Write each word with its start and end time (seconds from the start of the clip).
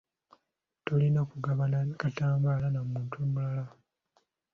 Tolina 0.85 1.21
kugabana 1.31 1.77
katambaala 2.01 2.67
na 2.73 2.81
muntu 2.89 3.15
mulala. 3.31 3.63